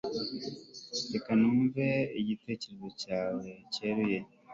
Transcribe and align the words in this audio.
reka 1.13 1.31
numve 1.41 1.85
igitekerezo 2.21 2.87
cyawe 3.01 3.47
cyeruye 3.73 4.17